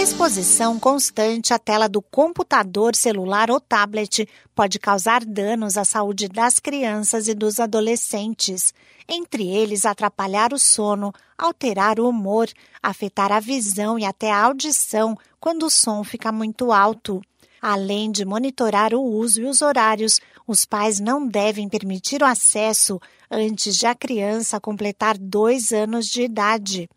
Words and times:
Exposição 0.00 0.80
constante 0.80 1.52
à 1.52 1.58
tela 1.58 1.86
do 1.86 2.00
computador, 2.00 2.96
celular 2.96 3.50
ou 3.50 3.60
tablet 3.60 4.26
pode 4.54 4.78
causar 4.78 5.22
danos 5.26 5.76
à 5.76 5.84
saúde 5.84 6.26
das 6.26 6.58
crianças 6.58 7.28
e 7.28 7.34
dos 7.34 7.60
adolescentes, 7.60 8.72
entre 9.06 9.46
eles 9.46 9.84
atrapalhar 9.84 10.54
o 10.54 10.58
sono, 10.58 11.12
alterar 11.36 12.00
o 12.00 12.08
humor, 12.08 12.48
afetar 12.82 13.30
a 13.30 13.40
visão 13.40 13.98
e 13.98 14.06
até 14.06 14.32
a 14.32 14.42
audição 14.42 15.14
quando 15.38 15.66
o 15.66 15.70
som 15.70 16.02
fica 16.02 16.32
muito 16.32 16.72
alto. 16.72 17.20
Além 17.60 18.10
de 18.10 18.24
monitorar 18.24 18.94
o 18.94 19.02
uso 19.02 19.42
e 19.42 19.44
os 19.44 19.60
horários, 19.60 20.18
os 20.46 20.64
pais 20.64 20.98
não 20.98 21.28
devem 21.28 21.68
permitir 21.68 22.22
o 22.22 22.26
acesso 22.26 22.98
antes 23.30 23.76
de 23.76 23.86
a 23.86 23.94
criança 23.94 24.58
completar 24.58 25.18
dois 25.18 25.72
anos 25.72 26.06
de 26.06 26.22
idade 26.22 26.88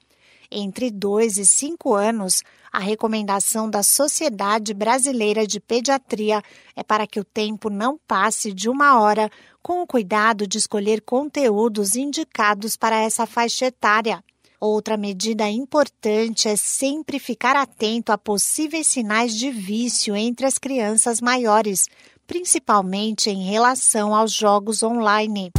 entre 0.54 0.91
2 0.91 1.38
e 1.38 1.45
5 1.45 1.93
anos, 1.93 2.43
a 2.73 2.79
recomendação 2.79 3.69
da 3.69 3.83
Sociedade 3.83 4.73
Brasileira 4.73 5.45
de 5.45 5.59
Pediatria 5.59 6.41
é 6.75 6.81
para 6.81 7.05
que 7.05 7.19
o 7.19 7.23
tempo 7.23 7.69
não 7.69 8.00
passe 8.07 8.51
de 8.51 8.68
uma 8.68 9.00
hora, 9.00 9.29
com 9.61 9.83
o 9.83 9.87
cuidado 9.87 10.47
de 10.47 10.57
escolher 10.57 11.01
conteúdos 11.01 11.95
indicados 11.95 12.75
para 12.75 13.00
essa 13.00 13.28
faixa 13.28 13.67
etária. 13.67 14.23
Outra 14.59 14.97
medida 14.97 15.47
importante 15.47 16.47
é 16.47 16.55
sempre 16.55 17.19
ficar 17.19 17.55
atento 17.55 18.11
a 18.11 18.17
possíveis 18.17 18.87
sinais 18.87 19.36
de 19.36 19.51
vício 19.51 20.15
entre 20.15 20.47
as 20.47 20.57
crianças 20.57 21.21
maiores, 21.21 21.87
principalmente 22.25 23.29
em 23.29 23.43
relação 23.43 24.15
aos 24.15 24.31
jogos 24.31 24.81
online. 24.81 25.51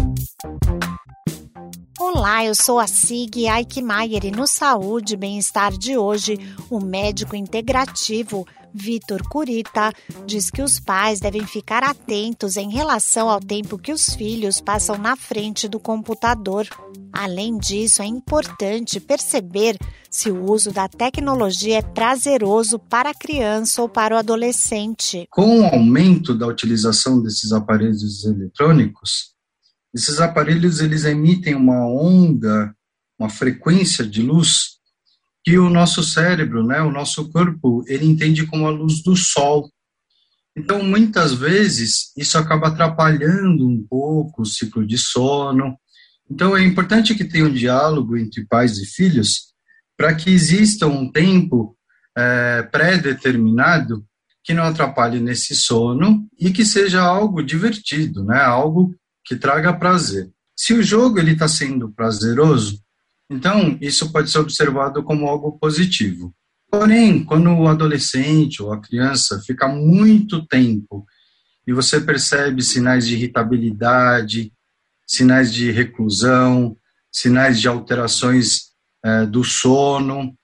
Olá, 2.17 2.45
eu 2.45 2.55
sou 2.55 2.79
a 2.79 2.87
Sig 2.87 3.49
Aikmaier 3.49 4.25
e 4.25 4.31
no 4.31 4.47
Saúde 4.47 5.15
e 5.15 5.17
Bem-Estar 5.17 5.77
de 5.77 5.99
hoje, 5.99 6.39
o 6.71 6.79
médico 6.79 7.35
integrativo 7.35 8.47
Vitor 8.73 9.21
Curita 9.29 9.93
diz 10.25 10.49
que 10.49 10.63
os 10.63 10.79
pais 10.79 11.19
devem 11.19 11.45
ficar 11.45 11.83
atentos 11.83 12.57
em 12.57 12.71
relação 12.71 13.29
ao 13.29 13.41
tempo 13.41 13.77
que 13.77 13.93
os 13.93 14.15
filhos 14.15 14.61
passam 14.61 14.97
na 14.97 15.17
frente 15.17 15.67
do 15.67 15.81
computador. 15.81 16.69
Além 17.13 17.59
disso, 17.59 18.01
é 18.01 18.07
importante 18.07 19.01
perceber 19.01 19.77
se 20.09 20.31
o 20.31 20.45
uso 20.53 20.71
da 20.71 20.89
tecnologia 20.89 21.79
é 21.79 21.83
prazeroso 21.83 22.79
para 22.79 23.11
a 23.11 23.15
criança 23.15 23.83
ou 23.83 23.89
para 23.89 24.15
o 24.15 24.19
adolescente. 24.19 25.27
Com 25.31 25.63
o 25.63 25.65
aumento 25.65 26.33
da 26.33 26.47
utilização 26.47 27.21
desses 27.21 27.51
aparelhos 27.51 28.25
eletrônicos, 28.25 29.34
esses 29.95 30.21
aparelhos 30.21 30.81
eles 30.81 31.05
emitem 31.05 31.55
uma 31.55 31.87
onda, 31.87 32.75
uma 33.19 33.31
frequência 33.31 34.05
de 34.05 34.21
luz 34.23 34.75
que 35.45 35.59
o 35.59 35.71
nosso 35.71 36.03
cérebro, 36.03 36.67
né, 36.67 36.81
o 36.81 36.91
nosso 36.91 37.31
corpo, 37.31 37.85
ele 37.87 38.07
entende 38.07 38.47
como 38.47 38.67
a 38.67 38.71
luz 38.71 39.03
do 39.03 39.15
sol. 39.15 39.71
Então, 40.57 40.83
muitas 40.83 41.35
vezes, 41.35 42.13
isso 42.17 42.39
acaba 42.39 42.69
atrapalhando 42.69 43.69
um 43.69 43.87
pouco 43.89 44.43
o 44.43 44.47
ciclo 44.47 44.87
de 44.87 44.97
sono. 44.97 45.77
Então, 46.31 46.57
é 46.57 46.65
importante 46.65 47.15
que 47.15 47.25
tenha 47.25 47.45
um 47.45 47.53
diálogo 47.53 48.17
entre 48.17 48.47
pais 48.47 48.79
e 48.79 48.87
filhos 48.87 49.53
para 49.97 50.15
que 50.15 50.31
exista 50.31 50.87
um 50.87 51.11
tempo 51.11 51.77
é, 52.17 52.63
pré-determinado 52.63 54.05
que 54.43 54.55
não 54.55 54.65
atrapalhe 54.65 55.21
nesse 55.21 55.55
sono 55.55 56.27
e 56.39 56.51
que 56.51 56.65
seja 56.65 57.03
algo 57.03 57.43
divertido, 57.43 58.25
né? 58.25 58.41
Algo 58.41 58.95
que 59.25 59.37
traga 59.37 59.73
prazer. 59.73 60.31
Se 60.57 60.75
o 60.75 60.83
jogo 60.83 61.19
ele 61.19 61.33
está 61.33 61.49
sendo 61.49 61.91
prazeroso, 61.91 62.81
então 63.31 63.79
isso 63.81 64.13
pode 64.13 64.31
ser 64.31 64.39
observado 64.39 65.03
como 65.03 65.27
algo 65.27 65.59
positivo. 65.59 66.35
Porém, 66.71 67.25
quando 67.25 67.51
o 67.51 67.69
adolescente 67.69 68.63
ou 68.63 68.73
a 68.73 68.81
criança 68.81 69.41
fica 69.47 69.69
muito 69.69 70.47
tempo 70.47 71.07
e 71.67 71.73
você 71.73 72.01
percebe 72.01 72.63
sinais 72.63 73.07
de 73.07 73.15
irritabilidade, 73.15 74.53
sinais 75.07 75.53
de 75.53 75.71
reclusão, 75.71 76.77
sinais 77.11 77.61
de 77.61 77.69
alterações 77.69 78.73
é, 79.05 79.25
do 79.25 79.45
sono, 79.45 80.37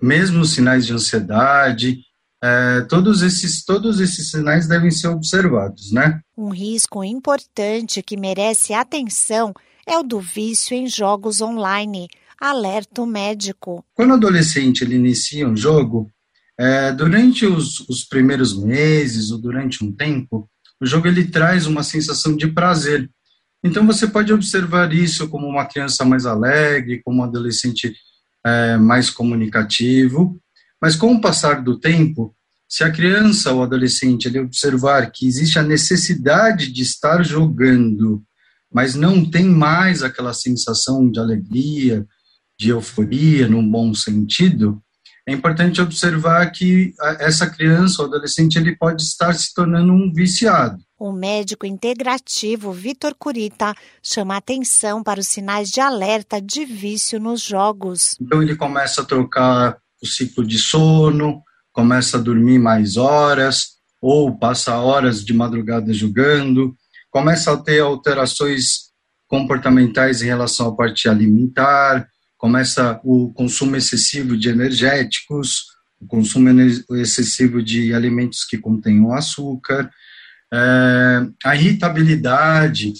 mesmo 0.00 0.44
sinais 0.44 0.86
de 0.86 0.92
ansiedade, 0.92 2.04
é, 2.42 2.80
todos, 2.82 3.22
esses, 3.22 3.64
todos 3.64 4.00
esses 4.00 4.30
sinais 4.30 4.66
devem 4.66 4.90
ser 4.90 5.08
observados, 5.08 5.92
né? 5.92 6.20
Um 6.36 6.48
risco 6.48 7.04
importante 7.04 8.02
que 8.02 8.16
merece 8.16 8.74
atenção 8.74 9.54
é 9.86 9.96
o 9.96 10.02
do 10.02 10.20
vício 10.20 10.76
em 10.76 10.88
jogos 10.88 11.40
online. 11.40 12.08
Alerta 12.40 13.02
o 13.02 13.06
médico. 13.06 13.84
Quando 13.94 14.10
o 14.10 14.14
adolescente 14.14 14.82
ele 14.82 14.96
inicia 14.96 15.48
um 15.48 15.56
jogo, 15.56 16.10
é, 16.58 16.90
durante 16.90 17.46
os, 17.46 17.80
os 17.88 18.02
primeiros 18.04 18.56
meses 18.56 19.30
ou 19.30 19.38
durante 19.38 19.84
um 19.84 19.92
tempo, 19.92 20.48
o 20.80 20.86
jogo 20.86 21.06
ele 21.06 21.24
traz 21.26 21.66
uma 21.66 21.84
sensação 21.84 22.36
de 22.36 22.48
prazer. 22.48 23.08
Então 23.62 23.86
você 23.86 24.08
pode 24.08 24.32
observar 24.32 24.92
isso 24.92 25.28
como 25.28 25.46
uma 25.46 25.64
criança 25.64 26.04
mais 26.04 26.26
alegre, 26.26 27.00
como 27.04 27.20
um 27.20 27.24
adolescente 27.24 27.94
é, 28.44 28.76
mais 28.76 29.08
comunicativo, 29.08 30.40
mas 30.82 30.96
com 30.96 31.14
o 31.14 31.20
passar 31.20 31.62
do 31.62 31.78
tempo, 31.78 32.34
se 32.68 32.82
a 32.82 32.90
criança 32.90 33.52
ou 33.52 33.62
adolescente 33.62 34.26
ele 34.26 34.40
observar 34.40 35.12
que 35.12 35.28
existe 35.28 35.58
a 35.58 35.62
necessidade 35.62 36.72
de 36.72 36.82
estar 36.82 37.22
jogando, 37.22 38.20
mas 38.72 38.96
não 38.96 39.24
tem 39.24 39.44
mais 39.44 40.02
aquela 40.02 40.34
sensação 40.34 41.08
de 41.08 41.20
alegria, 41.20 42.04
de 42.58 42.70
euforia, 42.70 43.46
num 43.46 43.68
bom 43.68 43.94
sentido, 43.94 44.82
é 45.28 45.32
importante 45.32 45.80
observar 45.80 46.50
que 46.50 46.92
essa 47.20 47.48
criança 47.48 48.02
ou 48.02 48.08
adolescente 48.08 48.56
ele 48.56 48.74
pode 48.74 49.02
estar 49.02 49.32
se 49.34 49.54
tornando 49.54 49.92
um 49.92 50.12
viciado. 50.12 50.82
O 50.98 51.12
médico 51.12 51.64
integrativo 51.64 52.72
Vitor 52.72 53.14
Curita 53.16 53.72
chama 54.02 54.36
atenção 54.36 55.02
para 55.02 55.20
os 55.20 55.28
sinais 55.28 55.70
de 55.70 55.80
alerta 55.80 56.40
de 56.40 56.64
vício 56.64 57.20
nos 57.20 57.40
jogos. 57.40 58.16
Então 58.20 58.42
ele 58.42 58.56
começa 58.56 59.02
a 59.02 59.04
trocar 59.04 59.81
o 60.02 60.06
ciclo 60.06 60.44
de 60.44 60.58
sono, 60.58 61.42
começa 61.72 62.18
a 62.18 62.20
dormir 62.20 62.58
mais 62.58 62.96
horas, 62.96 63.76
ou 64.00 64.36
passa 64.36 64.76
horas 64.76 65.24
de 65.24 65.32
madrugada 65.32 65.92
jogando, 65.92 66.74
começa 67.10 67.52
a 67.52 67.56
ter 67.56 67.80
alterações 67.80 68.90
comportamentais 69.28 70.20
em 70.22 70.26
relação 70.26 70.68
à 70.68 70.76
parte 70.76 71.08
alimentar, 71.08 72.06
começa 72.36 73.00
o 73.04 73.32
consumo 73.32 73.76
excessivo 73.76 74.36
de 74.36 74.48
energéticos, 74.48 75.66
o 76.00 76.06
consumo 76.06 76.48
excessivo 76.96 77.62
de 77.62 77.94
alimentos 77.94 78.44
que 78.44 78.58
contenham 78.58 79.12
açúcar, 79.12 79.88
é, 80.52 81.26
a 81.44 81.54
irritabilidade, 81.54 82.92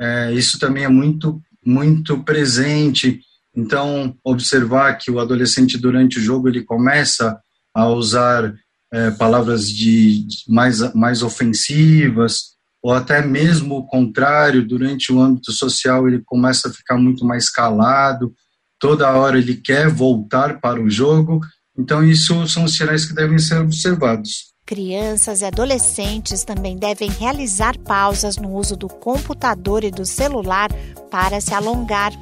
é, 0.00 0.32
isso 0.32 0.58
também 0.58 0.84
é 0.84 0.88
muito, 0.88 1.42
muito 1.64 2.22
presente 2.22 3.20
então, 3.56 4.14
observar 4.22 4.98
que 4.98 5.10
o 5.10 5.18
adolescente 5.18 5.78
durante 5.78 6.18
o 6.18 6.22
jogo 6.22 6.48
ele 6.48 6.62
começa 6.62 7.40
a 7.74 7.88
usar 7.88 8.54
é, 8.92 9.10
palavras 9.12 9.68
de 9.68 10.26
mais, 10.46 10.94
mais 10.94 11.22
ofensivas, 11.22 12.56
ou 12.82 12.92
até 12.92 13.24
mesmo 13.24 13.78
o 13.78 13.86
contrário, 13.86 14.66
durante 14.66 15.10
o 15.10 15.20
âmbito 15.20 15.52
social 15.52 16.06
ele 16.06 16.22
começa 16.24 16.68
a 16.68 16.72
ficar 16.72 16.98
muito 16.98 17.24
mais 17.24 17.48
calado, 17.48 18.32
toda 18.78 19.10
hora 19.10 19.38
ele 19.38 19.56
quer 19.56 19.88
voltar 19.88 20.60
para 20.60 20.80
o 20.80 20.90
jogo, 20.90 21.40
então 21.76 22.04
isso 22.04 22.46
são 22.46 22.68
sinais 22.68 23.06
que 23.06 23.14
devem 23.14 23.38
ser 23.38 23.58
observados. 23.58 24.54
Crianças 24.66 25.40
e 25.40 25.44
adolescentes 25.44 26.44
também 26.44 26.76
devem 26.76 27.08
realizar 27.08 27.78
pausas 27.78 28.36
no 28.36 28.52
uso 28.52 28.76
do 28.76 28.88
computador 28.88 29.84
e 29.84 29.90
do 29.90 30.04
celular 30.04 30.70
para 31.10 31.40
se 31.40 31.54
alongar 31.54 32.12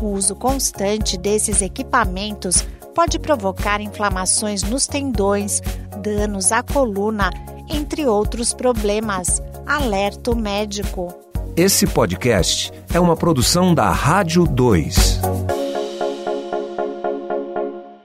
o 0.00 0.12
uso 0.12 0.34
constante 0.34 1.16
desses 1.16 1.62
equipamentos 1.62 2.64
pode 2.94 3.18
provocar 3.18 3.80
inflamações 3.80 4.62
nos 4.62 4.86
tendões, 4.86 5.60
danos 6.02 6.52
à 6.52 6.62
coluna, 6.62 7.30
entre 7.68 8.06
outros 8.06 8.52
problemas. 8.52 9.42
Alerta 9.66 10.30
o 10.30 10.36
médico. 10.36 11.14
Esse 11.56 11.86
podcast 11.86 12.72
é 12.92 13.00
uma 13.00 13.16
produção 13.16 13.74
da 13.74 13.90
Rádio 13.90 14.44
2. 14.44 15.55